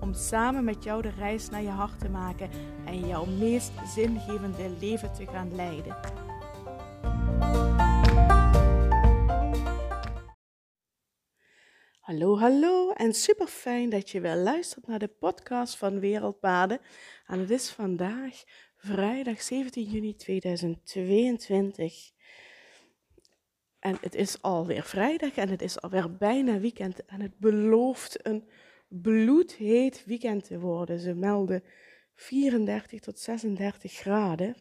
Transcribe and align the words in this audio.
Om 0.00 0.14
samen 0.14 0.64
met 0.64 0.84
jou 0.84 1.02
de 1.02 1.10
reis 1.10 1.48
naar 1.48 1.62
je 1.62 1.68
hart 1.68 1.98
te 1.98 2.08
maken 2.08 2.50
en 2.86 3.06
jouw 3.06 3.24
meest 3.24 3.72
zingevende 3.94 4.76
leven 4.80 5.12
te 5.12 5.26
gaan 5.26 5.54
leiden. 5.54 5.96
Hallo, 12.00 12.38
hallo 12.38 12.90
en 12.90 13.14
super 13.14 13.46
fijn 13.46 13.90
dat 13.90 14.10
je 14.10 14.20
weer 14.20 14.36
luistert 14.36 14.86
naar 14.86 14.98
de 14.98 15.08
podcast 15.08 15.76
van 15.76 16.00
Wereldpaden. 16.00 16.80
En 17.26 17.38
het 17.38 17.50
is 17.50 17.70
vandaag 17.70 18.42
vrijdag 18.76 19.42
17 19.42 19.84
juni 19.84 20.16
2022. 20.16 22.10
En 23.78 23.98
het 24.00 24.14
is 24.14 24.42
alweer 24.42 24.82
vrijdag 24.82 25.36
en 25.36 25.48
het 25.48 25.62
is 25.62 25.80
alweer 25.80 26.16
bijna 26.16 26.58
weekend. 26.58 27.04
En 27.04 27.20
het 27.20 27.38
belooft 27.38 28.26
een 28.26 28.48
bloedheet 28.90 30.04
weekend 30.04 30.44
te 30.44 30.58
worden. 30.58 30.98
Ze 30.98 31.14
melden 31.14 31.64
34 32.14 33.00
tot 33.00 33.18
36 33.18 33.92
graden 33.92 34.56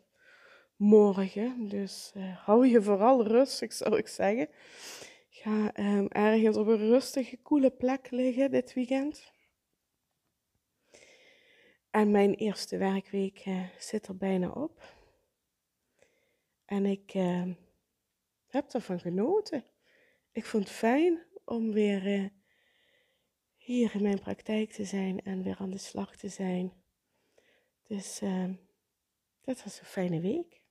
morgen. 0.76 1.68
Dus 1.68 2.12
uh, 2.18 2.38
hou 2.46 2.68
je 2.68 2.82
vooral 2.82 3.28
rustig, 3.28 3.74
zou 3.74 3.98
ik 3.98 4.08
zeggen. 4.08 4.50
Ga 5.30 5.80
um, 5.80 6.08
ergens 6.08 6.58
op 6.58 6.68
een 6.68 6.78
rustige, 6.78 7.38
koele 7.38 7.72
plek 7.72 8.12
liggen 8.12 8.52
dit 8.52 8.74
weekend. 8.74 9.32
En 11.90 12.12
mijn 12.12 12.34
eerste 12.34 12.78
werkweek 12.78 13.46
uh, 13.46 13.68
zit 13.78 14.08
er 14.08 14.18
bijna 14.18 14.50
op. 14.50 14.98
En 16.66 16.86
ik 16.86 17.14
uh, 17.14 17.48
heb 18.48 18.74
ervan 18.74 19.00
genoten. 19.00 19.64
Ik 20.32 20.46
vond 20.46 20.64
het 20.64 20.74
fijn 20.74 21.26
om 21.46 21.72
weer 21.72 22.08
uh, 22.08 22.26
hier 23.70 23.96
in 23.96 24.02
mijn 24.02 24.20
praktijk 24.20 24.72
te 24.72 24.86
zijn 24.86 25.22
en 25.22 25.44
weer 25.44 25.58
aan 25.58 25.70
de 25.70 25.78
slag 25.78 26.16
te 26.16 26.28
zijn. 26.30 26.74
Dus 27.88 28.20
dat 29.42 29.64
was 29.64 29.80
een 29.80 29.86
fijne 29.86 30.20
week. 30.20 30.62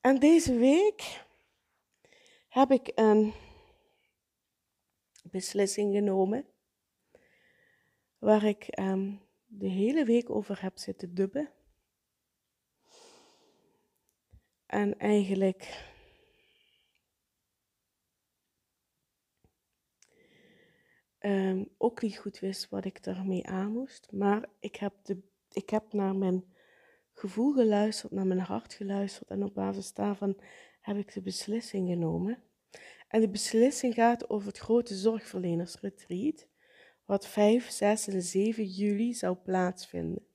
En 0.00 0.18
deze 0.18 0.54
week 0.58 1.24
heb 2.48 2.70
ik 2.70 2.92
een 2.94 3.32
beslissing 5.22 5.94
genomen 5.94 6.46
waar 8.18 8.44
ik 8.44 8.78
um, 8.78 9.20
de 9.46 9.68
hele 9.68 10.04
week 10.04 10.30
over 10.30 10.62
heb 10.62 10.78
zitten 10.78 11.14
dubben. 11.14 11.52
En 14.66 14.98
eigenlijk 14.98 15.93
um, 21.24 21.68
ook 21.78 22.02
niet 22.02 22.18
goed 22.18 22.38
wist 22.38 22.68
wat 22.68 22.84
ik 22.84 23.02
daarmee 23.02 23.46
aan 23.46 23.72
moest. 23.72 24.12
Maar 24.12 24.48
ik 24.58 24.76
heb, 24.76 24.94
de, 25.02 25.18
ik 25.50 25.70
heb 25.70 25.92
naar 25.92 26.16
mijn 26.16 26.44
gevoel 27.12 27.52
geluisterd, 27.52 28.12
naar 28.12 28.26
mijn 28.26 28.40
hart 28.40 28.74
geluisterd. 28.74 29.30
En 29.30 29.42
op 29.42 29.54
basis 29.54 29.92
daarvan 29.92 30.40
heb 30.80 30.96
ik 30.96 31.12
de 31.12 31.20
beslissing 31.20 31.88
genomen. 31.88 32.42
En 33.08 33.20
de 33.20 33.28
beslissing 33.28 33.94
gaat 33.94 34.30
over 34.30 34.48
het 34.48 34.58
grote 34.58 34.94
zorgverlenersretreat 34.94 36.46
wat 37.04 37.26
5, 37.26 37.70
6 37.70 38.08
en 38.08 38.22
7 38.22 38.64
juli 38.64 39.14
zou 39.14 39.36
plaatsvinden. 39.36 40.26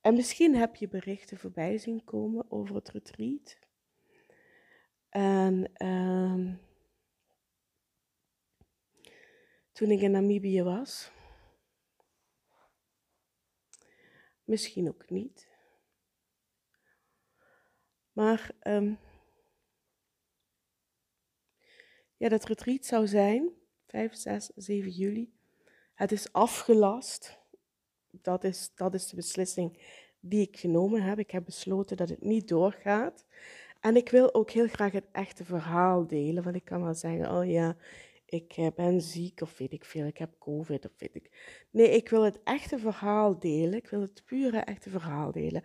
En 0.00 0.14
misschien 0.14 0.56
heb 0.56 0.76
je 0.76 0.88
berichten 0.88 1.38
voorbij 1.38 1.78
zien 1.78 2.04
komen 2.04 2.50
over 2.50 2.74
het 2.74 2.88
retreat. 2.88 3.58
En 5.08 5.70
uh, 5.82 6.54
toen 9.74 9.90
ik 9.90 10.00
in 10.00 10.10
Namibië 10.10 10.62
was, 10.62 11.10
misschien 14.44 14.88
ook 14.88 15.10
niet. 15.10 15.48
Maar 18.12 18.50
um, 18.62 18.98
ja, 22.16 22.28
dat 22.28 22.44
retreat 22.44 22.84
zou 22.84 23.06
zijn 23.06 23.50
5, 23.86 24.14
6, 24.14 24.50
7 24.54 24.90
juli. 24.90 25.32
Het 25.94 26.12
is 26.12 26.32
afgelast. 26.32 27.38
Dat 28.10 28.44
is, 28.44 28.70
dat 28.74 28.94
is 28.94 29.06
de 29.06 29.16
beslissing 29.16 29.78
die 30.20 30.48
ik 30.48 30.58
genomen 30.58 31.02
heb. 31.02 31.18
Ik 31.18 31.30
heb 31.30 31.44
besloten 31.44 31.96
dat 31.96 32.08
het 32.08 32.22
niet 32.22 32.48
doorgaat. 32.48 33.24
En 33.80 33.96
ik 33.96 34.08
wil 34.08 34.34
ook 34.34 34.50
heel 34.50 34.68
graag 34.68 34.92
het 34.92 35.08
echte 35.12 35.44
verhaal 35.44 36.06
delen. 36.06 36.42
Want 36.42 36.56
ik 36.56 36.64
kan 36.64 36.82
wel 36.82 36.94
zeggen, 36.94 37.30
oh 37.30 37.50
ja, 37.50 37.76
ik 38.34 38.52
eh, 38.56 38.66
ben 38.74 39.00
ziek 39.00 39.40
of 39.40 39.58
weet 39.58 39.72
ik 39.72 39.84
veel, 39.84 40.06
ik 40.06 40.18
heb 40.18 40.38
covid 40.38 40.84
of 40.84 40.92
weet 40.98 41.14
ik. 41.14 41.30
Nee, 41.70 41.90
ik 41.90 42.08
wil 42.08 42.22
het 42.22 42.42
echte 42.42 42.78
verhaal 42.78 43.38
delen. 43.38 43.74
Ik 43.74 43.88
wil 43.88 44.00
het 44.00 44.22
pure 44.24 44.58
echte 44.58 44.90
verhaal 44.90 45.32
delen. 45.32 45.64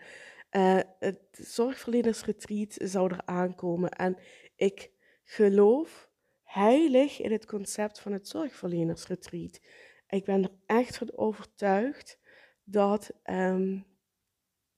Uh, 0.52 0.80
het 1.00 1.19
zorgverlenersretreat 1.31 2.78
zou 2.78 3.13
er 3.13 3.25
aankomen 3.25 3.90
en 3.90 4.18
ik 4.56 4.91
geloof 5.24 6.09
heilig 6.44 7.22
in 7.22 7.31
het 7.31 7.46
concept 7.46 8.00
van 8.00 8.12
het 8.12 8.28
zorgverlenersretreat. 8.28 9.59
Ik 10.07 10.25
ben 10.25 10.44
er 10.44 10.51
echt 10.66 10.97
van 10.97 11.18
overtuigd 11.18 12.19
dat 12.63 13.12
um, 13.24 13.86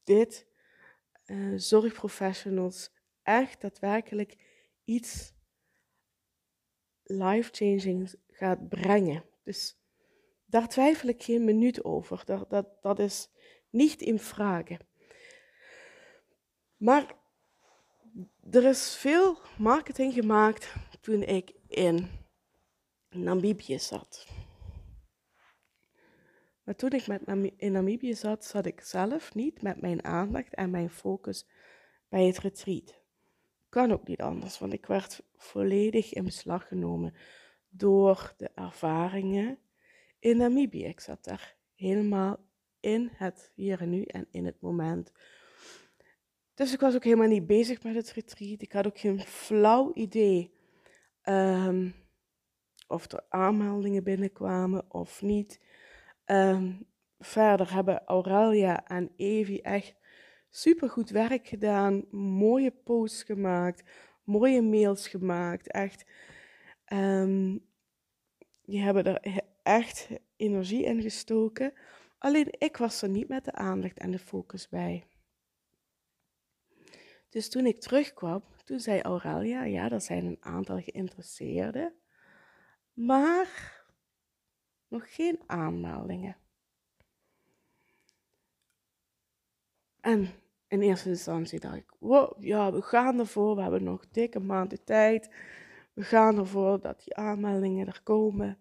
dit 0.04 0.48
uh, 1.26 1.54
zorgprofessionals 1.56 2.92
echt 3.24 3.62
daadwerkelijk 3.62 4.36
iets 4.84 5.34
life-changing 7.12 8.14
gaat 8.28 8.70
brengen. 8.70 9.24
Dus 9.44 9.80
daar 10.46 10.68
twijfel 10.68 11.10
ik 11.10 11.24
geen 11.24 11.44
minuut 11.44 11.84
over. 11.84 12.22
Dat, 12.26 12.50
dat, 12.50 12.68
dat 12.82 13.00
is 13.00 13.30
niet 13.70 14.02
in 14.02 14.20
vragen. 14.20 14.80
Maar 16.78 17.16
er 18.52 18.64
is 18.64 18.96
veel 18.96 19.40
marketing 19.58 20.14
gemaakt 20.14 20.74
toen 21.02 21.24
ik 21.24 21.54
in 21.68 22.08
Namibië 23.10 23.80
zat. 23.80 24.28
Maar 26.64 26.76
toen 26.76 26.92
ik 26.92 27.08
met 27.08 27.52
in 27.58 27.72
Namibië 27.72 28.14
zat, 28.14 28.46
zat 28.46 28.66
ik 28.66 28.82
zelf 28.82 29.34
niet 29.34 29.62
met 29.62 29.82
mijn 29.82 30.04
aandacht 30.04 30.54
en 30.54 30.70
mijn 30.70 30.90
focus 30.90 31.48
bij 32.10 32.26
het 32.26 32.38
retreat. 32.38 33.01
Kan 33.72 33.92
ook 33.92 34.08
niet 34.08 34.22
anders, 34.22 34.60
want 34.60 34.74
ik 34.74 34.86
werd 34.86 35.24
volledig 35.36 36.14
in 36.14 36.24
beslag 36.24 36.68
genomen 36.68 37.14
door 37.70 38.34
de 38.38 38.52
ervaringen 38.56 39.58
in 40.20 40.38
Namibië. 40.38 40.86
Ik 40.86 41.00
zat 41.00 41.24
daar 41.24 41.56
helemaal 41.76 42.40
in 42.80 43.10
het 43.14 43.52
hier 43.56 43.82
en 43.82 43.90
nu 43.90 44.04
en 44.04 44.28
in 44.32 44.46
het 44.46 44.62
moment. 44.62 45.12
Dus 46.54 46.74
ik 46.74 46.80
was 46.80 46.96
ook 46.96 47.04
helemaal 47.04 47.28
niet 47.28 47.48
bezig 47.48 47.84
met 47.84 47.96
het 47.96 48.12
retreat. 48.12 48.62
Ik 48.62 48.72
had 48.72 48.86
ook 48.86 49.00
geen 49.00 49.20
flauw 49.20 49.92
idee 49.94 50.60
Um, 51.24 51.96
of 52.88 53.12
er 53.12 53.26
aanmeldingen 53.30 54.04
binnenkwamen 54.04 54.86
of 54.88 55.22
niet. 55.22 55.62
Um, 56.26 56.88
verder 57.20 57.74
hebben 57.74 58.06
Aurelia 58.06 58.88
en 58.88 59.12
Evie 59.16 59.62
echt 59.62 59.96
supergoed 60.52 61.10
werk 61.10 61.48
gedaan. 61.48 62.06
Mooie 62.12 62.72
posts 62.72 63.24
gemaakt, 63.24 63.90
mooie 64.24 64.62
mails 64.62 65.08
gemaakt. 65.08 65.72
Echt. 65.72 66.06
Um, 66.94 67.70
die 68.62 68.82
hebben 68.82 69.04
er 69.04 69.44
echt 69.64 70.10
energie 70.36 70.84
in 70.84 71.02
gestoken. 71.02 71.74
Alleen 72.18 72.48
ik 72.58 72.78
was 72.78 73.02
er 73.02 73.10
niet 73.10 73.28
met 73.28 73.46
de 73.46 73.52
aandacht 73.52 73.98
en 73.98 74.12
de 74.12 74.20
focus 74.20 74.70
bij. 74.70 75.06
Dus 77.30 77.50
toen 77.50 77.66
ik 77.66 77.80
terugkwam, 77.80 78.44
toen 78.64 78.80
zei 78.80 79.02
Aurelia, 79.02 79.64
ja, 79.64 79.92
er 79.92 80.02
zijn 80.02 80.26
een 80.26 80.38
aantal 80.40 80.82
geïnteresseerden, 80.82 81.94
maar 82.94 83.80
nog 84.88 85.16
geen 85.16 85.40
aanmeldingen. 85.46 86.38
En 90.00 90.30
in 90.72 90.82
eerste 90.82 91.10
instantie 91.10 91.60
dacht 91.60 91.76
ik, 91.76 91.94
wow, 92.00 92.44
ja, 92.44 92.72
we 92.72 92.82
gaan 92.82 93.20
ervoor, 93.20 93.56
we 93.56 93.62
hebben 93.62 93.84
nog 93.84 94.08
dikke 94.12 94.40
maanden 94.40 94.84
tijd. 94.84 95.30
We 95.94 96.04
gaan 96.04 96.38
ervoor 96.38 96.82
dat 96.82 97.04
die 97.04 97.16
aanmeldingen 97.16 97.88
er 97.88 98.02
komen. 98.04 98.58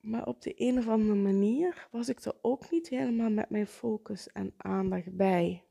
Maar 0.00 0.26
op 0.26 0.42
de 0.42 0.52
een 0.56 0.78
of 0.78 0.88
andere 0.88 1.18
manier 1.18 1.88
was 1.90 2.08
ik 2.08 2.20
er 2.20 2.34
ook 2.40 2.70
niet 2.70 2.88
helemaal 2.88 3.30
met 3.30 3.50
mijn 3.50 3.66
focus 3.66 4.32
en 4.32 4.54
aandacht 4.56 5.16
bij. 5.16 5.64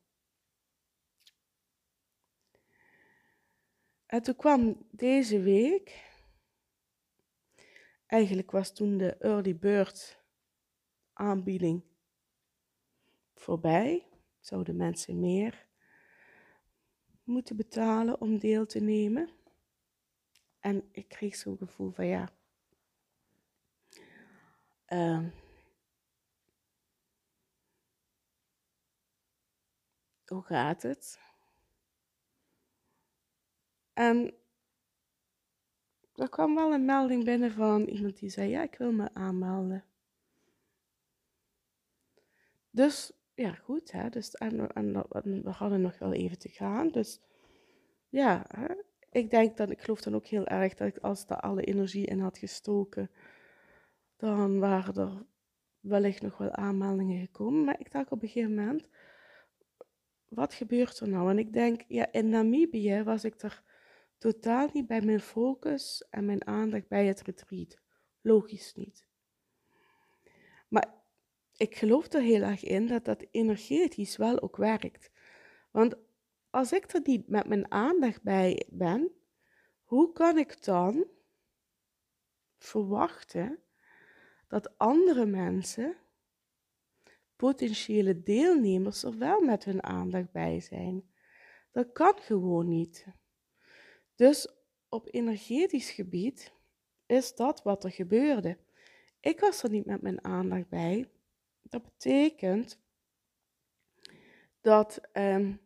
En 4.06 4.22
toen 4.22 4.36
kwam 4.36 4.86
deze 4.92 5.42
week, 5.42 6.14
eigenlijk 8.06 8.52
was 8.52 8.74
toen 8.74 8.98
de 8.98 9.18
early 9.18 9.58
bird 9.58 10.25
aanbieding 11.16 11.84
voorbij, 13.34 14.08
zouden 14.40 14.76
mensen 14.76 15.20
meer 15.20 15.68
moeten 17.24 17.56
betalen 17.56 18.22
om 18.22 18.40
deel 18.40 18.66
te 18.66 18.80
nemen. 18.80 19.30
En 20.60 20.90
ik 20.92 21.08
kreeg 21.08 21.36
zo'n 21.36 21.58
gevoel 21.58 21.92
van 21.92 22.06
ja, 22.06 22.30
uh, 24.88 25.28
hoe 30.26 30.42
gaat 30.44 30.82
het? 30.82 31.20
En 33.94 34.34
er 36.14 36.30
kwam 36.30 36.56
wel 36.56 36.74
een 36.74 36.86
melding 36.86 37.24
binnen 37.24 37.52
van 37.52 37.82
iemand 37.84 38.20
die 38.20 38.30
zei: 38.30 38.50
Ja, 38.50 38.62
ik 38.62 38.76
wil 38.76 38.92
me 38.92 39.14
aanmelden. 39.14 39.86
Dus 42.76 43.12
ja, 43.34 43.54
goed. 43.54 43.92
Hè? 43.92 44.10
Dus, 44.10 44.32
en, 44.34 44.58
we 45.44 45.50
hadden 45.50 45.82
nog 45.82 45.98
wel 45.98 46.14
even 46.14 46.40
te 46.40 46.50
gaan. 46.50 46.92
Dus 46.92 47.22
ja, 48.10 48.46
hè? 48.48 48.74
ik 49.12 49.30
denk 49.30 49.58
dat 49.58 49.70
ik 49.70 49.82
geloof 49.82 50.02
dan 50.02 50.16
ook 50.16 50.26
heel 50.26 50.46
erg 50.46 50.74
dat 50.74 50.88
ik 50.88 50.98
als 50.98 51.28
daar 51.28 51.40
alle 51.40 51.64
energie 51.64 52.06
in 52.06 52.20
had 52.20 52.38
gestoken, 52.38 53.12
dan 54.18 54.60
waren 54.60 54.96
er 54.96 55.26
wellicht 55.80 56.22
nog 56.22 56.38
wel 56.38 56.52
aanmeldingen 56.52 57.20
gekomen. 57.20 57.64
Maar 57.64 57.80
ik 57.80 57.92
dacht 57.92 58.12
op 58.12 58.22
een 58.22 58.28
gegeven 58.28 58.56
moment, 58.56 58.88
wat 60.28 60.54
gebeurt 60.54 61.00
er 61.00 61.10
nou? 61.10 61.30
En 61.30 61.40
ik 61.40 61.54
denk, 61.54 61.84
ja, 61.88 62.12
in 62.12 62.30
Namibië 62.30 63.04
was 63.04 63.24
ik 63.24 63.42
er 63.42 63.64
totaal 64.18 64.70
niet 64.74 64.88
bij 64.88 65.02
mijn 65.02 65.22
focus 65.22 66.06
en 66.10 66.26
mijn 66.26 66.48
aandacht 66.48 66.88
bij 66.88 67.06
het 67.06 67.22
retreat. 67.22 67.78
Logisch 68.22 68.74
niet. 68.74 69.08
Ik 71.58 71.76
geloof 71.76 72.14
er 72.14 72.22
heel 72.22 72.42
erg 72.42 72.64
in 72.64 72.88
dat 72.88 73.06
dat 73.06 73.26
energetisch 73.32 74.18
wel 74.18 74.42
ook 74.42 74.58
werkt. 74.58 75.12
Want 75.72 75.96
als 76.50 76.72
ik 76.72 76.94
er 76.94 77.02
niet 77.04 77.28
met 77.28 77.48
mijn 77.48 77.72
aandacht 77.72 78.22
bij 78.22 78.66
ben, 78.70 79.12
hoe 79.84 80.12
kan 80.12 80.38
ik 80.38 80.64
dan 80.64 81.06
verwachten 82.58 83.60
dat 84.48 84.78
andere 84.78 85.26
mensen, 85.26 85.96
potentiële 87.36 88.24
deelnemers, 88.24 89.04
er 89.04 89.18
wel 89.18 89.42
met 89.42 89.64
hun 89.64 89.84
aandacht 89.84 90.32
bij 90.32 90.60
zijn? 90.60 91.10
Dat 91.72 91.92
kan 91.92 92.14
gewoon 92.18 92.68
niet. 92.68 93.06
Dus 94.16 94.48
op 94.90 95.08
energetisch 95.12 95.92
gebied 95.92 96.54
is 97.06 97.36
dat 97.36 97.64
wat 97.64 97.84
er 97.84 97.92
gebeurde. 97.92 98.58
Ik 99.20 99.40
was 99.40 99.64
er 99.64 99.70
niet 99.70 99.86
met 99.86 100.02
mijn 100.02 100.24
aandacht 100.24 100.70
bij. 100.70 101.10
Dat 101.76 101.84
betekent 101.84 102.80
dat 104.62 105.02
um, 105.14 105.62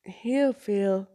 heel 0.00 0.52
veel, 0.52 1.06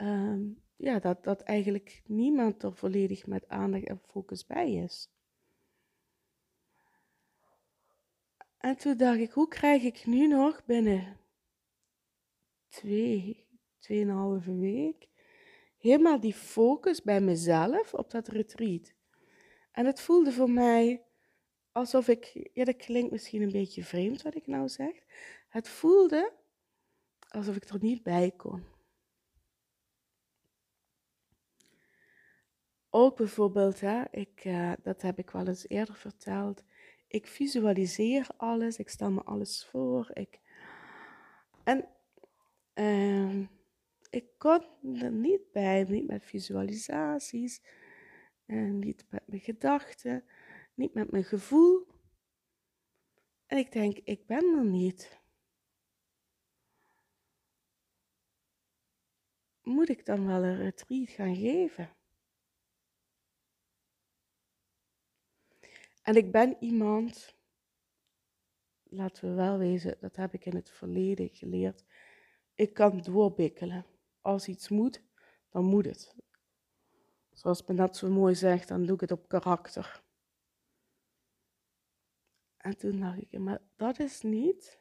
um, 0.00 0.62
ja, 0.76 0.98
dat, 0.98 1.24
dat 1.24 1.40
eigenlijk 1.40 2.02
niemand 2.06 2.62
er 2.62 2.74
volledig 2.74 3.26
met 3.26 3.48
aandacht 3.48 3.84
en 3.84 4.00
focus 4.06 4.46
bij 4.46 4.72
is. 4.72 5.10
En 8.58 8.76
toen 8.76 8.96
dacht 8.96 9.18
ik, 9.18 9.30
hoe 9.30 9.48
krijg 9.48 9.82
ik 9.82 10.06
nu 10.06 10.26
nog 10.26 10.64
binnen 10.64 11.16
twee, 12.68 13.46
tweeënhalve 13.78 14.56
week 14.56 15.08
helemaal 15.78 16.20
die 16.20 16.34
focus 16.34 17.02
bij 17.02 17.20
mezelf 17.20 17.94
op 17.94 18.10
dat 18.10 18.28
retreat? 18.28 18.92
En 19.70 19.86
het 19.86 20.00
voelde 20.00 20.32
voor 20.32 20.50
mij 20.50 21.06
alsof 21.72 22.08
ik, 22.08 22.48
ja, 22.52 22.64
dat 22.64 22.76
klinkt 22.76 23.10
misschien 23.10 23.42
een 23.42 23.52
beetje 23.52 23.84
vreemd 23.84 24.22
wat 24.22 24.34
ik 24.34 24.46
nou 24.46 24.68
zeg. 24.68 25.04
Het 25.48 25.68
voelde 25.68 26.32
alsof 27.28 27.56
ik 27.56 27.68
er 27.68 27.78
niet 27.80 28.02
bij 28.02 28.32
kon. 28.36 28.64
Ook 32.90 33.16
bijvoorbeeld, 33.16 33.80
hè, 33.80 34.02
ik, 34.10 34.44
uh, 34.44 34.72
dat 34.82 35.02
heb 35.02 35.18
ik 35.18 35.30
wel 35.30 35.46
eens 35.46 35.68
eerder 35.68 35.94
verteld. 35.94 36.64
Ik 37.06 37.26
visualiseer 37.26 38.26
alles, 38.36 38.78
ik 38.78 38.88
stel 38.88 39.10
me 39.10 39.22
alles 39.22 39.66
voor. 39.66 40.10
Ik, 40.12 40.40
en 41.64 41.88
uh, 42.74 43.46
ik 44.10 44.24
kon 44.38 44.64
er 44.94 45.12
niet 45.12 45.52
bij, 45.52 45.84
niet 45.84 46.06
met 46.06 46.24
visualisaties, 46.24 47.62
en 48.46 48.78
niet 48.78 49.04
met 49.08 49.22
mijn 49.26 49.40
gedachten, 49.40 50.24
niet 50.74 50.94
met 50.94 51.10
mijn 51.10 51.24
gevoel. 51.24 51.86
En 53.46 53.58
ik 53.58 53.72
denk, 53.72 53.98
ik 53.98 54.26
ben 54.26 54.56
er 54.58 54.64
niet. 54.64 55.22
moet 59.62 59.88
ik 59.88 60.06
dan 60.06 60.26
wel 60.26 60.42
een 60.42 60.56
retreat 60.56 61.10
gaan 61.10 61.36
geven? 61.36 61.90
En 66.02 66.16
ik 66.16 66.32
ben 66.32 66.56
iemand, 66.60 67.36
laten 68.82 69.28
we 69.28 69.34
wel 69.34 69.58
wezen, 69.58 69.96
dat 70.00 70.16
heb 70.16 70.34
ik 70.34 70.44
in 70.44 70.54
het 70.54 70.70
verleden 70.70 71.28
geleerd. 71.28 71.84
Ik 72.54 72.74
kan 72.74 73.00
doorbikkelen. 73.00 73.86
Als 74.20 74.48
iets 74.48 74.68
moet, 74.68 75.02
dan 75.48 75.64
moet 75.64 75.84
het. 75.84 76.16
Zoals 77.30 77.66
men 77.66 77.76
dat 77.76 77.96
zo 77.96 78.10
mooi 78.10 78.34
zegt, 78.34 78.68
dan 78.68 78.84
doe 78.84 78.94
ik 78.94 79.00
het 79.00 79.12
op 79.12 79.28
karakter. 79.28 80.01
En 82.62 82.76
toen 82.76 83.00
dacht 83.00 83.18
ik, 83.18 83.38
maar 83.38 83.60
dat 83.76 83.98
is 83.98 84.20
niet 84.20 84.80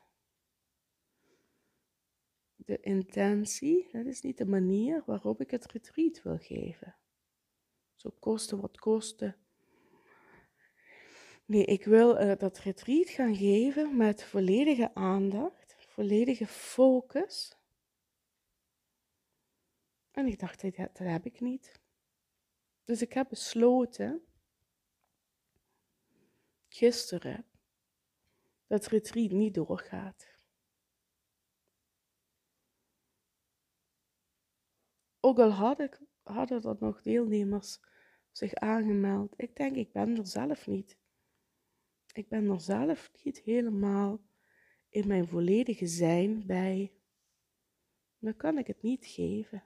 de 2.55 2.79
intentie, 2.79 3.89
dat 3.91 4.05
is 4.05 4.21
niet 4.21 4.37
de 4.37 4.45
manier 4.45 5.03
waarop 5.05 5.41
ik 5.41 5.51
het 5.51 5.65
retreat 5.65 6.21
wil 6.21 6.37
geven. 6.37 6.95
Zo 7.95 8.09
kosten 8.19 8.61
wat 8.61 8.79
kosten. 8.79 9.35
Nee, 11.45 11.65
ik 11.65 11.85
wil 11.85 12.21
uh, 12.21 12.37
dat 12.37 12.57
retreat 12.57 13.09
gaan 13.09 13.35
geven 13.35 13.97
met 13.97 14.23
volledige 14.23 14.93
aandacht, 14.93 15.75
volledige 15.77 16.47
focus. 16.47 17.57
En 20.11 20.27
ik 20.27 20.39
dacht, 20.39 20.61
dat 20.61 20.97
heb 20.97 21.25
ik 21.25 21.39
niet. 21.39 21.81
Dus 22.83 23.01
ik 23.01 23.13
heb 23.13 23.29
besloten, 23.29 24.25
gisteren, 26.67 27.45
dat 28.71 28.87
retreat 28.87 29.31
niet 29.31 29.53
doorgaat. 29.53 30.35
Ook 35.19 35.39
al 35.39 35.49
had 35.49 35.79
ik, 35.79 36.01
hadden 36.23 36.63
er 36.63 36.75
nog 36.79 37.01
deelnemers 37.01 37.79
zich 38.31 38.53
aangemeld, 38.53 39.33
ik 39.37 39.55
denk, 39.55 39.75
ik 39.75 39.91
ben 39.91 40.17
er 40.17 40.27
zelf 40.27 40.67
niet. 40.67 40.97
Ik 42.13 42.29
ben 42.29 42.49
er 42.49 42.61
zelf 42.61 43.11
niet 43.23 43.39
helemaal 43.39 44.21
in 44.89 45.07
mijn 45.07 45.27
volledige 45.27 45.87
zijn 45.87 46.45
bij. 46.45 46.93
Dan 48.19 48.35
kan 48.35 48.57
ik 48.57 48.67
het 48.67 48.81
niet 48.81 49.05
geven. 49.05 49.63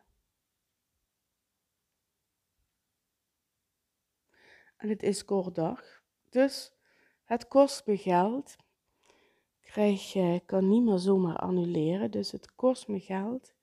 En 4.77 4.89
het 4.89 5.03
is 5.03 5.25
kort 5.25 5.55
dag, 5.55 6.03
dus 6.29 6.73
het 7.23 7.47
kost 7.47 7.85
me 7.85 7.97
geld. 7.97 8.63
Krijg, 9.75 10.45
kan 10.45 10.67
niet 10.67 10.83
meer 10.83 10.97
zomaar 10.97 11.35
annuleren, 11.35 12.11
dus 12.11 12.31
het 12.31 12.55
kost 12.55 12.87
me 12.87 12.99
geld. 12.99 13.55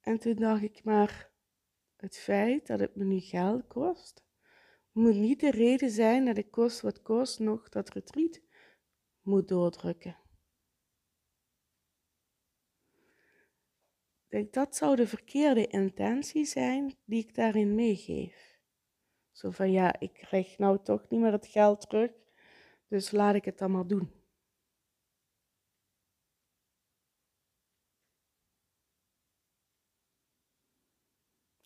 En 0.00 0.18
toen 0.18 0.34
dacht 0.34 0.62
ik 0.62 0.84
maar, 0.84 1.30
het 1.96 2.16
feit 2.16 2.66
dat 2.66 2.80
het 2.80 2.96
me 2.96 3.04
nu 3.04 3.18
geld 3.18 3.66
kost, 3.66 4.24
moet 4.92 5.14
niet 5.14 5.40
de 5.40 5.50
reden 5.50 5.90
zijn 5.90 6.24
dat 6.24 6.36
ik 6.36 6.50
kost 6.50 6.80
wat 6.80 7.02
kost 7.02 7.38
nog 7.38 7.68
dat 7.68 7.90
retreat 7.90 8.40
moet 9.20 9.48
doordrukken. 9.48 10.16
denk, 14.28 14.52
dat 14.52 14.76
zou 14.76 14.96
de 14.96 15.06
verkeerde 15.06 15.66
intentie 15.66 16.44
zijn 16.44 16.94
die 17.04 17.24
ik 17.24 17.34
daarin 17.34 17.74
meegeef. 17.74 18.58
Zo 19.32 19.50
van 19.50 19.70
ja, 19.72 20.00
ik 20.00 20.12
krijg 20.12 20.58
nou 20.58 20.78
toch 20.82 21.08
niet 21.08 21.20
meer 21.20 21.32
het 21.32 21.46
geld 21.46 21.80
terug, 21.80 22.10
dus 22.88 23.10
laat 23.10 23.34
ik 23.34 23.44
het 23.44 23.58
dan 23.58 23.70
maar 23.70 23.86
doen. 23.86 24.19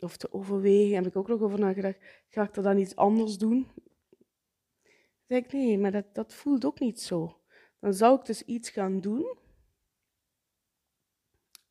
Of 0.04 0.16
te 0.16 0.32
overwegen, 0.32 0.94
heb 0.94 1.06
ik 1.06 1.16
ook 1.16 1.28
nog 1.28 1.40
over 1.40 1.58
nagedacht. 1.58 1.98
Ga 2.28 2.42
ik 2.42 2.56
er 2.56 2.62
dan 2.62 2.78
iets 2.78 2.96
anders 2.96 3.38
doen? 3.38 3.66
denk 5.26 5.44
ik, 5.44 5.52
nee, 5.52 5.78
maar 5.78 5.92
dat, 5.92 6.14
dat 6.14 6.34
voelt 6.34 6.64
ook 6.64 6.80
niet 6.80 7.00
zo. 7.00 7.40
Dan 7.80 7.94
zou 7.94 8.18
ik 8.18 8.26
dus 8.26 8.42
iets 8.42 8.70
gaan 8.70 9.00
doen. 9.00 9.36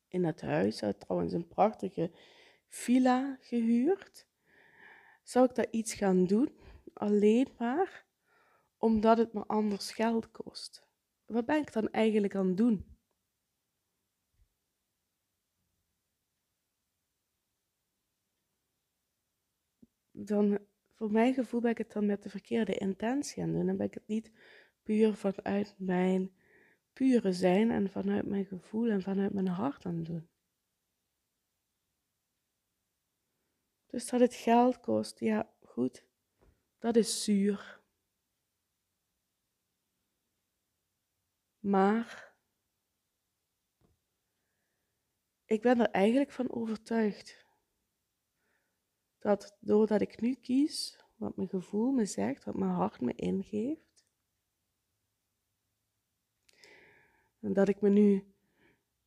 In 0.08 0.24
het 0.24 0.40
huis, 0.40 0.82
trouwens 0.98 1.32
een 1.32 1.48
prachtige 1.48 2.10
villa 2.68 3.38
gehuurd. 3.40 4.26
Zou 5.22 5.46
ik 5.48 5.54
daar 5.54 5.70
iets 5.70 5.94
gaan 5.94 6.24
doen, 6.24 6.58
alleen 6.92 7.48
maar 7.58 8.06
omdat 8.78 9.18
het 9.18 9.32
me 9.32 9.46
anders 9.46 9.92
geld 9.92 10.30
kost? 10.30 10.86
Wat 11.26 11.46
ben 11.46 11.60
ik 11.60 11.72
dan 11.72 11.90
eigenlijk 11.90 12.34
aan 12.34 12.46
het 12.46 12.56
doen? 12.56 12.93
Dan, 20.16 20.58
voor 20.92 21.10
mijn 21.10 21.34
gevoel, 21.34 21.60
ben 21.60 21.70
ik 21.70 21.78
het 21.78 21.92
dan 21.92 22.06
met 22.06 22.22
de 22.22 22.30
verkeerde 22.30 22.74
intentie 22.74 23.42
aan 23.42 23.52
doen. 23.52 23.66
Dan 23.66 23.76
ben 23.76 23.86
ik 23.86 23.94
het 23.94 24.06
niet 24.06 24.32
puur 24.82 25.14
vanuit 25.14 25.74
mijn 25.78 26.34
pure 26.92 27.32
zijn 27.32 27.70
en 27.70 27.90
vanuit 27.90 28.26
mijn 28.26 28.44
gevoel 28.44 28.90
en 28.90 29.02
vanuit 29.02 29.32
mijn 29.32 29.48
hart 29.48 29.86
aan 29.86 30.02
doen. 30.02 30.28
Dus 33.86 34.08
dat 34.08 34.20
het 34.20 34.34
geld 34.34 34.80
kost, 34.80 35.18
ja, 35.18 35.54
goed, 35.60 36.04
dat 36.78 36.96
is 36.96 37.24
zuur. 37.24 37.82
Maar 41.58 42.34
ik 45.44 45.62
ben 45.62 45.80
er 45.80 45.90
eigenlijk 45.90 46.30
van 46.30 46.52
overtuigd 46.52 47.43
dat 49.24 49.56
doordat 49.60 50.00
ik 50.00 50.20
nu 50.20 50.34
kies 50.34 50.98
wat 51.16 51.36
mijn 51.36 51.48
gevoel 51.48 51.92
me 51.92 52.04
zegt, 52.04 52.44
wat 52.44 52.54
mijn 52.54 52.70
hart 52.70 53.00
me 53.00 53.14
ingeeft, 53.14 54.04
dat 57.38 57.68
ik 57.68 57.80
me 57.80 57.88
nu 57.88 58.34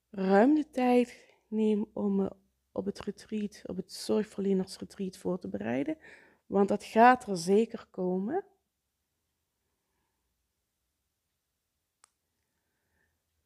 ruim 0.09 0.55
de 0.55 0.69
tijd 0.69 1.35
neem 1.47 1.89
om 1.93 2.15
me 2.15 2.35
op 2.71 2.85
het 2.85 2.99
retreat, 2.99 3.61
op 3.65 3.75
het 3.75 3.93
zorgverlenersretreat 3.93 5.17
voor 5.17 5.39
te 5.39 5.47
bereiden, 5.47 5.97
want 6.45 6.67
dat 6.67 6.83
gaat 6.83 7.27
er 7.27 7.37
zeker 7.37 7.87
komen. 7.89 8.45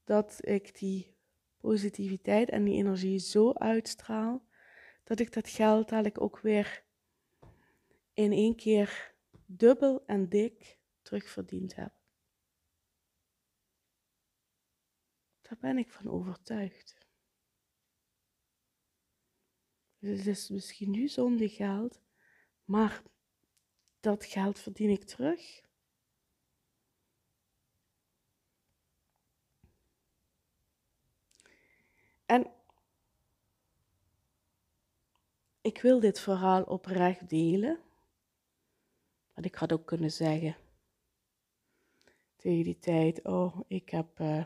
Dat 0.04 0.48
ik 0.48 0.80
die 0.80 1.16
positiviteit 1.60 2.50
en 2.50 2.63
die 2.63 2.75
energie 2.75 3.20
zo 3.20 3.54
uitstraal, 3.54 4.50
dat 5.12 5.20
ik 5.20 5.34
dat 5.34 5.50
geld 5.50 5.89
dadelijk 5.89 6.22
ook 6.22 6.39
weer 6.39 6.84
in 8.13 8.32
één 8.32 8.56
keer 8.56 9.15
dubbel 9.46 10.06
en 10.06 10.30
dik 10.30 10.80
terugverdiend 11.01 11.75
heb. 11.75 11.94
Daar 15.41 15.58
ben 15.60 15.77
ik 15.77 15.91
van 15.91 16.10
overtuigd. 16.10 17.08
Dus 20.00 20.18
het 20.18 20.27
is 20.27 20.50
misschien 20.50 20.91
nu 20.91 21.08
zonde 21.08 21.50
geld, 21.50 22.01
maar 22.63 23.03
dat 24.00 24.25
geld 24.25 24.60
verdien 24.60 24.89
ik 24.89 25.03
terug. 25.03 25.62
En 32.25 32.61
ik 35.62 35.82
wil 35.82 36.00
dit 36.00 36.20
verhaal 36.20 36.63
oprecht 36.63 37.30
delen. 37.30 37.80
Want 39.34 39.46
ik 39.46 39.56
had 39.56 39.74
ook 39.74 39.86
kunnen 39.86 40.12
zeggen 40.12 40.56
tegen 42.36 42.63
die 42.63 42.80
tijd, 42.80 43.24
oh, 43.25 43.60
ik 43.68 43.89
heb, 43.89 44.20
uh, 44.20 44.44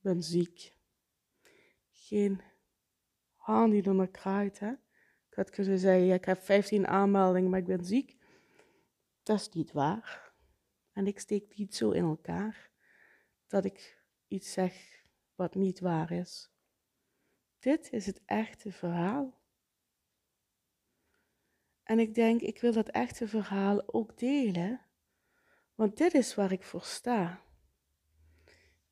ben 0.00 0.22
ziek. 0.22 0.74
Geen 1.90 2.40
haan 3.36 3.70
die 3.70 3.82
er 3.82 3.94
naar 3.94 4.08
kraait, 4.08 4.58
hè. 4.58 4.70
Ik 5.28 5.36
had 5.36 5.50
kunnen 5.50 5.78
zeggen, 5.78 6.12
ik 6.12 6.24
heb 6.24 6.42
15 6.42 6.86
aanmeldingen, 6.86 7.50
maar 7.50 7.58
ik 7.58 7.66
ben 7.66 7.84
ziek. 7.84 8.16
Dat 9.22 9.40
is 9.40 9.48
niet 9.48 9.72
waar. 9.72 10.32
En 10.92 11.06
ik 11.06 11.20
steek 11.20 11.56
niet 11.56 11.74
zo 11.74 11.90
in 11.90 12.04
elkaar 12.04 12.70
dat 13.46 13.64
ik 13.64 14.02
iets 14.28 14.52
zeg 14.52 15.02
wat 15.34 15.54
niet 15.54 15.80
waar 15.80 16.10
is. 16.10 16.50
Dit 17.58 17.92
is 17.92 18.06
het 18.06 18.22
echte 18.24 18.72
verhaal. 18.72 19.39
En 21.90 21.98
ik 21.98 22.14
denk, 22.14 22.40
ik 22.40 22.60
wil 22.60 22.72
dat 22.72 22.88
echte 22.88 23.28
verhaal 23.28 23.82
ook 23.86 24.18
delen, 24.18 24.80
want 25.74 25.96
dit 25.96 26.14
is 26.14 26.34
waar 26.34 26.52
ik 26.52 26.64
voor 26.64 26.82
sta. 26.82 27.42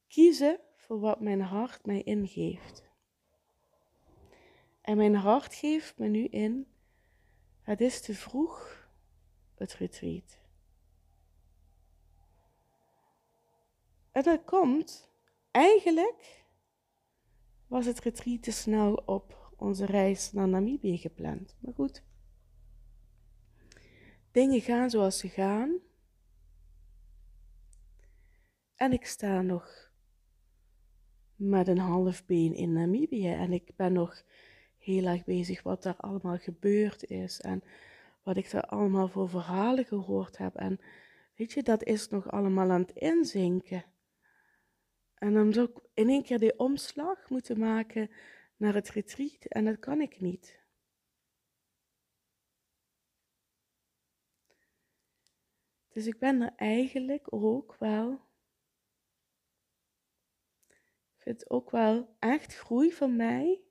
Kiezen 0.08 0.60
voor 0.76 1.00
wat 1.00 1.20
mijn 1.20 1.40
hart 1.40 1.86
mij 1.86 2.02
ingeeft. 2.02 2.90
En 4.80 4.96
mijn 4.96 5.14
hart 5.14 5.54
geeft 5.54 5.98
me 5.98 6.06
nu 6.06 6.24
in, 6.24 6.66
het 7.62 7.80
is 7.80 8.00
te 8.00 8.14
vroeg, 8.14 8.88
het 9.54 9.74
retreat. 9.74 10.38
En 14.12 14.22
dat 14.22 14.44
komt, 14.44 15.10
eigenlijk 15.50 16.44
was 17.66 17.86
het 17.86 18.00
retreat 18.00 18.42
te 18.42 18.52
snel 18.52 18.94
op 18.94 19.52
onze 19.56 19.86
reis 19.86 20.32
naar 20.32 20.48
Namibië 20.48 20.98
gepland. 20.98 21.56
Maar 21.60 21.74
goed, 21.74 22.06
dingen 24.30 24.60
gaan 24.60 24.90
zoals 24.90 25.18
ze 25.18 25.28
gaan. 25.28 25.78
En 28.74 28.92
ik 28.92 29.06
sta 29.06 29.42
nog 29.42 29.90
met 31.36 31.68
een 31.68 31.78
half 31.78 32.26
been 32.26 32.54
in 32.54 32.72
Namibië 32.72 33.32
en 33.32 33.52
ik 33.52 33.70
ben 33.76 33.92
nog 33.92 34.22
heel 34.78 35.06
erg 35.06 35.24
bezig 35.24 35.62
wat 35.62 35.82
daar 35.82 35.96
allemaal 35.96 36.38
gebeurd 36.38 37.10
is 37.10 37.40
en 37.40 37.62
wat 38.22 38.36
ik 38.36 38.50
daar 38.50 38.66
allemaal 38.66 39.08
voor 39.08 39.28
verhalen 39.28 39.84
gehoord 39.84 40.38
heb. 40.38 40.54
En 40.54 40.80
weet 41.36 41.52
je, 41.52 41.62
dat 41.62 41.84
is 41.84 42.08
nog 42.08 42.30
allemaal 42.30 42.70
aan 42.70 42.80
het 42.80 42.92
inzinken. 42.92 43.84
En 45.14 45.32
dan 45.32 45.52
zou 45.52 45.68
ik 45.68 45.78
in 45.94 46.08
één 46.08 46.22
keer 46.22 46.38
die 46.38 46.58
omslag 46.58 47.30
moeten 47.30 47.58
maken 47.58 48.10
naar 48.56 48.74
het 48.74 48.88
retreat 48.88 49.44
en 49.44 49.64
dat 49.64 49.78
kan 49.78 50.00
ik 50.00 50.20
niet. 50.20 50.58
Dus 55.98 56.06
ik 56.06 56.18
ben 56.18 56.40
er 56.40 56.52
eigenlijk 56.56 57.32
ook 57.32 57.74
wel. 57.74 58.12
Ik 60.68 61.22
vind 61.22 61.40
het 61.40 61.50
ook 61.50 61.70
wel 61.70 62.16
echt 62.18 62.54
groei 62.54 62.92
van 62.92 63.16
mij 63.16 63.62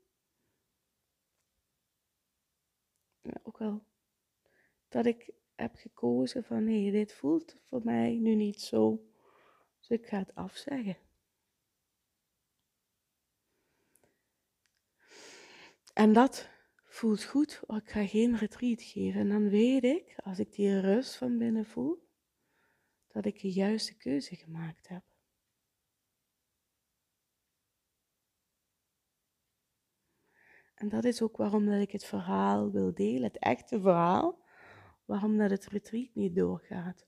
ook 3.43 3.57
wel 3.57 3.83
dat 4.87 5.05
ik 5.05 5.31
heb 5.55 5.75
gekozen 5.75 6.43
van 6.43 6.63
nee, 6.63 6.91
dit 6.91 7.13
voelt 7.13 7.57
voor 7.63 7.81
mij 7.83 8.17
nu 8.17 8.35
niet 8.35 8.61
zo. 8.61 9.07
Dus 9.79 9.89
ik 9.89 10.05
ga 10.05 10.17
het 10.17 10.35
afzeggen. 10.35 10.97
En 15.93 16.13
dat 16.13 16.49
voelt 16.85 17.23
goed. 17.23 17.61
Ik 17.67 17.89
ga 17.89 18.07
geen 18.07 18.37
retreat 18.37 18.81
geven. 18.81 19.19
En 19.19 19.29
dan 19.29 19.49
weet 19.49 19.83
ik, 19.83 20.15
als 20.23 20.39
ik 20.39 20.51
die 20.51 20.79
rust 20.79 21.15
van 21.15 21.37
binnen 21.37 21.65
voel, 21.65 22.06
dat 23.17 23.25
ik 23.25 23.41
de 23.41 23.51
juiste 23.51 23.97
keuze 23.97 24.35
gemaakt 24.35 24.87
heb. 24.87 25.03
En 30.75 30.89
dat 30.89 31.03
is 31.03 31.21
ook 31.21 31.37
waarom 31.37 31.65
dat 31.65 31.81
ik 31.81 31.91
het 31.91 32.05
verhaal 32.05 32.71
wil 32.71 32.93
delen, 32.93 33.23
het 33.23 33.39
echte 33.39 33.81
verhaal, 33.81 34.39
waarom 35.05 35.37
dat 35.37 35.49
het 35.49 35.65
retreat 35.65 36.09
niet 36.13 36.35
doorgaat. 36.35 37.05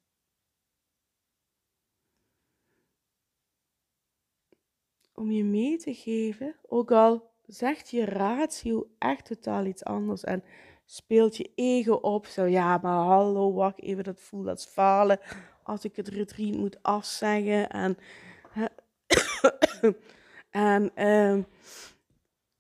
Om 5.13 5.31
je 5.31 5.43
mee 5.43 5.77
te 5.77 5.93
geven, 5.93 6.55
ook 6.67 6.91
al 6.91 7.31
zegt 7.45 7.89
je 7.89 8.05
ratio 8.05 8.89
echt 8.97 9.25
totaal 9.25 9.65
iets 9.65 9.83
anders 9.83 10.23
en 10.23 10.43
speelt 10.85 11.37
je 11.37 11.51
ego 11.55 11.93
op, 11.93 12.25
zo 12.25 12.45
ja, 12.45 12.77
maar 12.77 13.05
hallo, 13.05 13.53
wacht 13.53 13.81
even, 13.81 14.03
dat 14.03 14.19
voelt 14.19 14.47
als 14.47 14.65
falen 14.65 15.19
als 15.69 15.83
ik 15.83 15.95
het 15.95 16.07
retreat 16.07 16.55
moet 16.55 16.83
afzeggen 16.83 17.69
en 17.69 17.97
en 20.49 20.91
uh, 20.95 21.43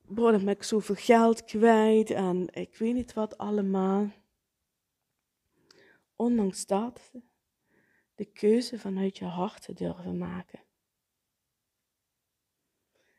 bro, 0.01 0.31
dan 0.31 0.49
ik 0.49 0.63
zoveel 0.63 0.95
geld 0.95 1.45
kwijt 1.45 2.09
en 2.09 2.47
ik 2.53 2.77
weet 2.77 2.93
niet 2.93 3.13
wat 3.13 3.37
allemaal. 3.37 4.11
Ondanks 6.15 6.65
dat, 6.65 7.11
de 8.15 8.25
keuze 8.25 8.79
vanuit 8.79 9.17
je 9.17 9.25
hart 9.25 9.61
te 9.61 9.73
durven 9.73 10.17
maken. 10.17 10.63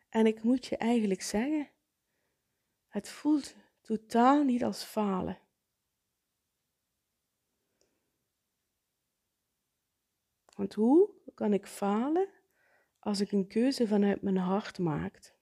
En 0.08 0.26
ik 0.26 0.42
moet 0.42 0.66
je 0.66 0.76
eigenlijk 0.76 1.22
zeggen, 1.22 1.70
het 2.88 3.08
voelt 3.08 3.54
totaal 3.80 4.42
niet 4.42 4.64
als 4.64 4.84
falen. 4.84 5.38
Want 10.60 10.74
hoe 10.74 11.10
kan 11.34 11.52
ik 11.52 11.66
falen 11.66 12.28
als 12.98 13.20
ik 13.20 13.32
een 13.32 13.46
keuze 13.46 13.86
vanuit 13.86 14.22
mijn 14.22 14.36
hart 14.36 14.78
maak? 14.78 15.34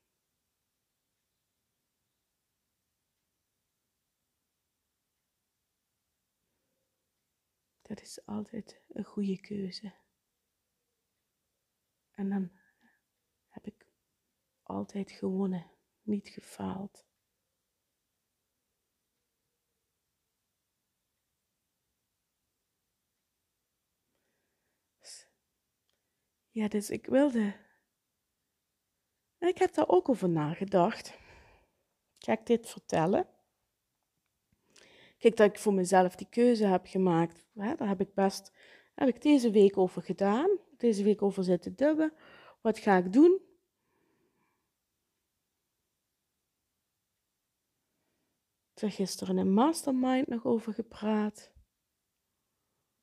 Dat 7.82 8.00
is 8.00 8.26
altijd 8.26 8.82
een 8.88 9.04
goede 9.04 9.40
keuze. 9.40 9.92
En 12.10 12.28
dan 12.28 12.50
heb 13.48 13.66
ik 13.66 13.86
altijd 14.62 15.10
gewonnen, 15.10 15.70
niet 16.02 16.28
gefaald. 16.28 17.07
Ja, 26.58 26.68
dus 26.68 26.90
ik 26.90 27.06
wilde. 27.06 27.54
ik 29.38 29.58
heb 29.58 29.74
daar 29.74 29.88
ook 29.88 30.08
over 30.08 30.28
nagedacht. 30.28 31.18
Ga 32.18 32.32
ik 32.32 32.46
dit 32.46 32.68
vertellen? 32.68 33.28
Kijk, 35.18 35.36
dat 35.36 35.50
ik 35.50 35.58
voor 35.58 35.74
mezelf 35.74 36.14
die 36.14 36.28
keuze 36.30 36.66
heb 36.66 36.86
gemaakt, 36.86 37.46
hè, 37.54 37.74
daar 37.74 37.88
heb 37.88 38.00
ik 38.00 38.14
best, 38.14 38.52
heb 38.94 39.08
ik 39.08 39.22
deze 39.22 39.50
week 39.50 39.76
over 39.76 40.02
gedaan. 40.02 40.58
Deze 40.76 41.02
week 41.02 41.22
over 41.22 41.44
zitten 41.44 41.76
dubben. 41.76 42.12
Wat 42.60 42.78
ga 42.78 42.96
ik 42.96 43.12
doen? 43.12 43.40
Ik 48.74 48.92
gisteren 48.92 49.38
in 49.38 49.52
mastermind 49.52 50.26
nog 50.26 50.44
over 50.44 50.74
gepraat. 50.74 51.52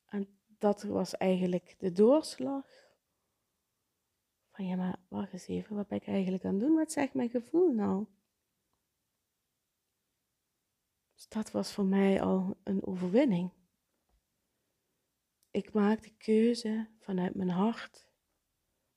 En 0.05 0.39
dat 0.47 0.83
was 0.83 1.17
eigenlijk 1.17 1.75
de 1.77 1.91
doorslag. 1.91 2.84
Van 4.55 4.65
ja, 4.65 4.75
maar 4.75 4.99
wacht 5.07 5.33
eens 5.33 5.47
even, 5.47 5.75
wat 5.75 5.87
ben 5.87 5.97
ik 5.97 6.07
eigenlijk 6.07 6.45
aan 6.45 6.53
het 6.53 6.59
doen? 6.59 6.75
Wat 6.75 6.91
zegt 6.91 7.13
mijn 7.13 7.29
gevoel 7.29 7.73
nou? 7.73 8.05
Dus 11.13 11.27
dat 11.27 11.51
was 11.51 11.73
voor 11.73 11.85
mij 11.85 12.21
al 12.21 12.57
een 12.63 12.85
overwinning. 12.85 13.51
Ik 15.51 15.73
maak 15.73 16.03
de 16.03 16.13
keuze 16.17 16.87
vanuit 16.99 17.35
mijn 17.35 17.49
hart 17.49 18.07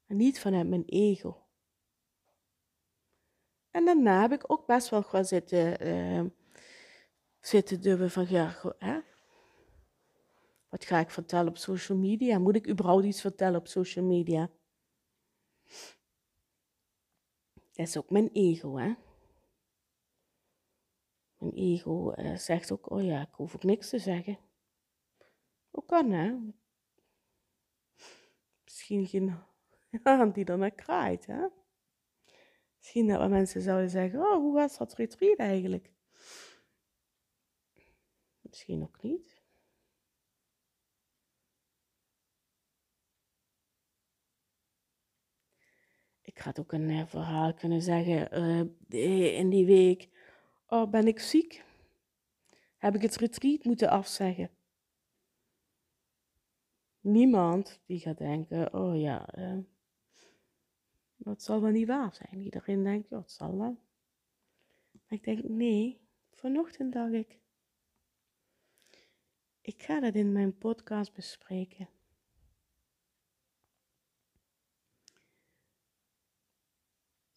en 0.07 0.17
niet 0.17 0.41
vanuit 0.41 0.69
mijn 0.69 0.85
ego. 0.85 1.47
En 3.71 3.85
daarna 3.85 4.21
heb 4.21 4.33
ik 4.33 4.53
ook 4.53 4.67
best 4.67 4.89
wel 4.89 5.03
gaan 5.03 5.25
zitten, 5.25 5.87
uh, 5.87 6.25
zitten 7.41 7.81
dubben 7.81 8.11
van 8.11 8.27
ja, 8.29 8.75
hè? 8.79 9.01
wat 10.69 10.85
ga 10.85 10.99
ik 10.99 11.11
vertellen 11.11 11.49
op 11.49 11.57
social 11.57 11.99
media? 11.99 12.39
Moet 12.39 12.57
ik 12.57 12.69
überhaupt 12.69 13.05
iets 13.05 13.21
vertellen 13.21 13.61
op 13.61 13.67
social 13.67 14.05
media? 14.05 14.51
Dat 17.73 17.87
is 17.87 17.97
ook 17.97 18.11
mijn 18.11 18.31
ego, 18.33 18.77
hè? 18.77 18.95
Mijn 21.39 21.53
ego 21.53 22.15
uh, 22.15 22.37
zegt 22.37 22.73
ook, 22.73 22.91
oh 22.91 23.05
ja, 23.05 23.21
ik 23.21 23.35
hoef 23.35 23.55
ook 23.55 23.63
niks 23.63 23.89
te 23.89 23.99
zeggen. 23.99 24.39
Hoe 25.71 25.85
kan, 25.85 26.11
hè? 26.11 26.37
Misschien 28.65 29.07
geen 29.07 29.35
hand 30.03 30.35
die 30.35 30.45
er 30.45 30.59
naar 30.59 30.71
kraait, 30.71 31.27
hè? 31.27 31.47
Misschien 32.77 33.07
dat 33.07 33.21
we 33.21 33.27
mensen 33.27 33.63
zouden 33.63 33.91
zeggen, 33.91 34.21
oh, 34.21 34.35
hoe 34.35 34.55
was 34.55 34.79
dat 34.79 34.95
retreat 34.95 35.39
eigenlijk? 35.39 35.93
Misschien 38.41 38.83
ook 38.83 39.03
niet. 39.03 39.38
Ik 46.39 46.45
had 46.45 46.59
ook 46.59 46.73
een 46.73 46.91
uh, 46.91 47.07
verhaal 47.07 47.55
kunnen 47.55 47.83
zeggen 47.83 48.39
uh, 48.89 49.39
in 49.39 49.51
die 49.51 49.67
week. 49.67 50.09
Oh, 50.67 50.91
ben 50.91 51.07
ik 51.07 51.21
ziek? 51.21 51.65
Heb 52.77 52.95
ik 52.95 53.03
het 53.03 53.17
retreat 53.17 53.65
moeten 53.65 53.91
afzeggen? 53.91 54.51
Niemand 57.01 57.81
die 57.87 58.01
gaat 58.01 58.19
denken, 58.19 58.75
oh 58.75 59.01
ja, 59.01 59.29
dat 61.17 61.43
zal 61.43 61.61
wel 61.61 61.71
niet 61.71 61.87
waar 61.87 62.15
zijn. 62.15 62.43
Iedereen 62.43 62.83
denkt, 62.83 63.11
het 63.11 63.31
zal 63.31 63.59
wel. 63.59 63.79
Maar 64.91 65.19
ik 65.19 65.25
denk, 65.25 65.43
nee, 65.43 66.01
vanochtend 66.31 66.93
dacht 66.93 67.13
ik, 67.13 67.39
ik 69.61 69.83
ga 69.83 70.01
dat 70.01 70.15
in 70.15 70.33
mijn 70.33 70.59
podcast 70.59 71.13
bespreken. 71.13 71.89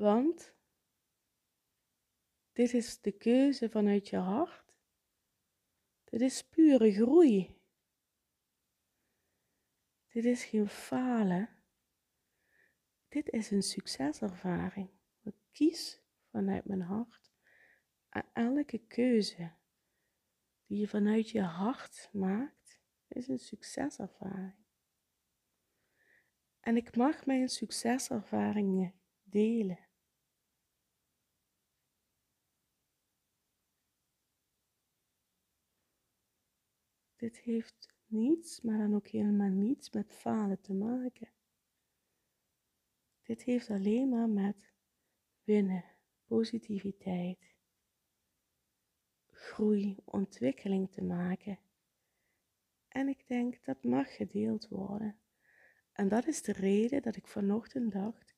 Want 0.01 0.53
dit 2.51 2.73
is 2.73 3.01
de 3.01 3.11
keuze 3.11 3.69
vanuit 3.69 4.09
je 4.09 4.17
hart. 4.17 4.77
Dit 6.03 6.21
is 6.21 6.47
pure 6.47 6.93
groei. 6.93 7.59
Dit 10.07 10.25
is 10.25 10.43
geen 10.43 10.67
falen. 10.67 11.49
Dit 13.07 13.29
is 13.29 13.51
een 13.51 13.63
succeservaring. 13.63 14.89
Ik 15.23 15.35
kies 15.51 16.01
vanuit 16.31 16.65
mijn 16.65 16.81
hart. 16.81 17.31
En 18.09 18.25
elke 18.33 18.77
keuze 18.77 19.51
die 20.65 20.79
je 20.79 20.87
vanuit 20.87 21.29
je 21.29 21.41
hart 21.41 22.09
maakt, 22.13 22.79
is 23.07 23.27
een 23.27 23.39
succeservaring. 23.39 24.65
En 26.59 26.75
ik 26.75 26.95
mag 26.95 27.25
mijn 27.25 27.49
succeservaringen 27.49 28.93
delen. 29.23 29.89
Dit 37.21 37.37
heeft 37.37 37.93
niets, 38.05 38.61
maar 38.61 38.77
dan 38.77 38.95
ook 38.95 39.07
helemaal 39.07 39.49
niets 39.49 39.89
met 39.89 40.13
falen 40.13 40.61
te 40.61 40.73
maken. 40.73 41.29
Dit 43.23 43.43
heeft 43.43 43.69
alleen 43.69 44.09
maar 44.09 44.29
met 44.29 44.73
winnen, 45.43 45.83
positiviteit, 46.25 47.55
groei, 49.29 49.97
ontwikkeling 50.05 50.91
te 50.91 51.03
maken. 51.03 51.59
En 52.87 53.07
ik 53.07 53.27
denk 53.27 53.65
dat 53.65 53.83
mag 53.83 54.15
gedeeld 54.15 54.67
worden. 54.67 55.19
En 55.91 56.07
dat 56.07 56.27
is 56.27 56.41
de 56.41 56.53
reden 56.53 57.01
dat 57.01 57.15
ik 57.15 57.27
vanochtend 57.27 57.91
dacht, 57.91 58.35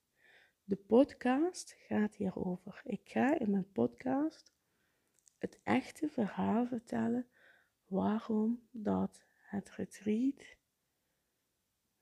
de 0.63 0.77
podcast 0.77 1.73
gaat 1.77 2.15
hierover. 2.15 2.81
Ik 2.83 3.09
ga 3.09 3.39
in 3.39 3.51
mijn 3.51 3.71
podcast 3.71 4.53
het 5.37 5.59
echte 5.63 6.09
verhaal 6.09 6.67
vertellen 6.67 7.27
waarom 7.93 8.67
dat 8.71 9.25
het 9.41 9.69
retreat 9.69 10.55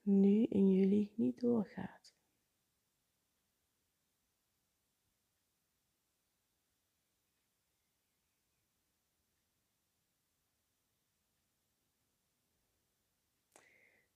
nu 0.02 0.44
in 0.44 0.72
juli 0.72 1.12
niet 1.16 1.40
doorgaat. 1.40 2.16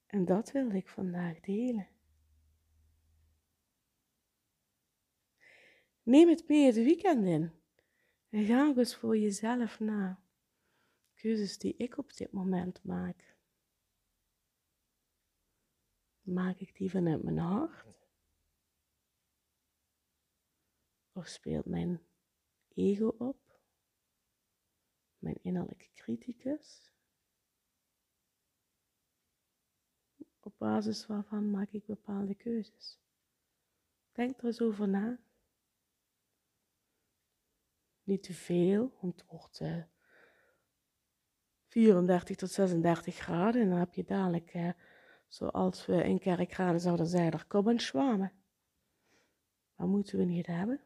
En 0.05 0.25
dat 0.25 0.51
wil 0.51 0.69
ik 0.71 0.89
vandaag 0.89 1.39
delen. 1.39 1.87
Neem 6.03 6.29
het 6.29 6.47
mee 6.47 6.65
het 6.65 6.75
weekend 6.75 7.25
in 7.25 7.51
en 8.29 8.45
ga 8.45 8.73
eens 8.75 8.95
voor 8.95 9.17
jezelf 9.17 9.79
na 9.79 10.24
keuzes 11.25 11.57
die 11.57 11.75
ik 11.77 11.97
op 11.97 12.13
dit 12.13 12.31
moment 12.31 12.83
maak, 12.83 13.37
maak 16.21 16.57
ik 16.57 16.75
die 16.75 16.89
vanuit 16.89 17.23
mijn 17.23 17.37
hart? 17.37 18.07
Of 21.11 21.27
speelt 21.27 21.65
mijn 21.65 22.01
ego 22.73 23.07
op? 23.07 23.59
Mijn 25.17 25.37
innerlijke 25.41 25.89
criticus? 25.93 26.91
Op 30.39 30.53
basis 30.57 31.05
waarvan 31.05 31.51
maak 31.51 31.69
ik 31.69 31.85
bepaalde 31.85 32.35
keuzes? 32.35 32.99
Denk 34.11 34.37
er 34.37 34.45
eens 34.45 34.61
over 34.61 34.87
na. 34.87 35.19
Niet 38.03 38.23
te 38.23 38.33
veel, 38.33 38.97
want 39.01 39.21
het 39.21 39.94
34 41.75 42.35
tot 42.35 42.51
36 42.51 43.15
graden. 43.15 43.61
En 43.61 43.69
dan 43.69 43.79
heb 43.79 43.93
je 43.93 44.03
dadelijk, 44.03 44.53
eh, 44.53 44.69
zoals 45.27 45.85
we 45.85 46.03
in 46.03 46.19
Kerkraden 46.19 46.81
zouden 46.81 47.07
zeggen, 47.07 47.31
er 47.31 47.45
komen 47.45 47.79
zwamen. 47.79 48.31
Wat 49.75 49.87
moeten 49.87 50.17
we 50.17 50.23
niet 50.23 50.45
hebben? 50.45 50.81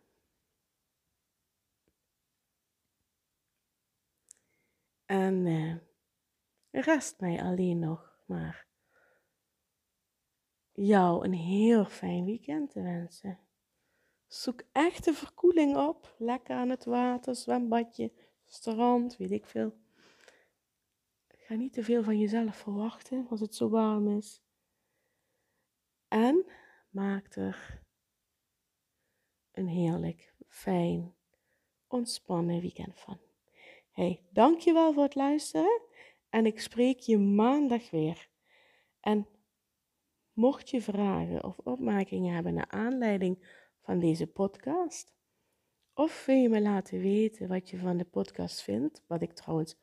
En 5.05 5.45
eh, 5.45 5.75
rest 6.83 7.19
mij 7.19 7.41
alleen 7.41 7.79
nog 7.79 8.21
maar 8.25 8.67
jou 10.71 11.25
een 11.25 11.33
heel 11.33 11.85
fijn 11.85 12.25
weekend 12.25 12.71
te 12.71 12.81
wensen. 12.81 13.39
Zoek 14.27 14.63
echt 14.71 15.05
de 15.05 15.13
verkoeling 15.13 15.77
op. 15.77 16.15
Lekker 16.17 16.55
aan 16.55 16.69
het 16.69 16.85
water, 16.85 17.35
zwembadje, 17.35 18.11
strand, 18.45 19.17
weet 19.17 19.31
ik 19.31 19.45
veel. 19.45 19.77
Ga 21.49 21.55
niet 21.55 21.73
te 21.73 21.83
veel 21.83 22.03
van 22.03 22.19
jezelf 22.19 22.55
verwachten 22.55 23.27
als 23.29 23.39
het 23.39 23.55
zo 23.55 23.69
warm 23.69 24.17
is. 24.17 24.41
En 26.07 26.45
maak 26.89 27.35
er 27.35 27.83
een 29.51 29.67
heerlijk, 29.67 30.33
fijn, 30.47 31.15
ontspannen 31.87 32.61
weekend 32.61 32.99
van. 32.99 33.19
Hey, 33.91 34.23
dankjewel 34.31 34.93
voor 34.93 35.03
het 35.03 35.15
luisteren 35.15 35.81
en 36.29 36.45
ik 36.45 36.59
spreek 36.59 36.99
je 36.99 37.17
maandag 37.17 37.89
weer. 37.89 38.29
En 38.99 39.27
mocht 40.33 40.69
je 40.69 40.81
vragen 40.81 41.43
of 41.43 41.57
opmerkingen 41.57 42.33
hebben 42.33 42.53
naar 42.53 42.69
aanleiding 42.69 43.63
van 43.81 43.99
deze 43.99 44.27
podcast, 44.27 45.13
of 45.93 46.25
wil 46.25 46.35
je 46.35 46.49
me 46.49 46.61
laten 46.61 46.99
weten 46.99 47.47
wat 47.47 47.69
je 47.69 47.77
van 47.77 47.97
de 47.97 48.05
podcast 48.05 48.61
vindt, 48.61 49.03
wat 49.07 49.21
ik 49.21 49.33
trouwens 49.33 49.77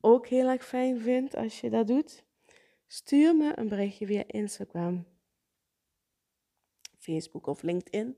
ook 0.00 0.26
heel 0.26 0.48
erg 0.48 0.64
fijn 0.64 1.00
vind 1.00 1.36
als 1.36 1.60
je 1.60 1.70
dat 1.70 1.86
doet, 1.86 2.24
stuur 2.86 3.36
me 3.36 3.58
een 3.58 3.68
berichtje 3.68 4.06
via 4.06 4.24
Instagram, 4.26 5.06
Facebook 6.98 7.46
of 7.46 7.62
LinkedIn, 7.62 8.16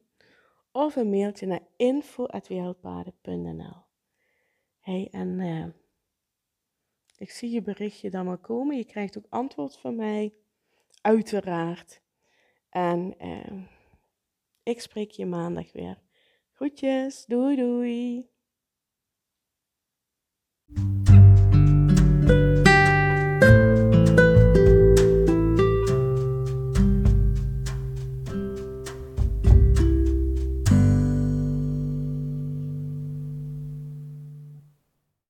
of 0.73 0.97
een 0.97 1.11
mailtje 1.11 1.47
naar 1.47 1.66
info.wereldpaden.nl. 1.77 3.77
Hey, 4.79 5.09
en 5.11 5.38
uh, 5.38 5.66
ik 7.16 7.31
zie 7.31 7.51
je 7.51 7.62
berichtje 7.62 8.11
dan 8.11 8.25
maar 8.25 8.38
komen. 8.38 8.77
Je 8.77 8.85
krijgt 8.85 9.18
ook 9.18 9.27
antwoord 9.29 9.79
van 9.79 9.97
mij, 9.97 10.35
uiteraard. 11.01 12.01
En 12.68 13.14
uh, 13.21 13.62
ik 14.62 14.81
spreek 14.81 15.11
je 15.11 15.27
maandag 15.27 15.73
weer. 15.73 16.03
Groetjes, 16.53 17.25
doei 17.27 17.57
doei. 17.57 18.31